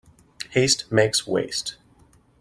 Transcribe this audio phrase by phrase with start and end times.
[0.49, 1.77] Haste makes waste.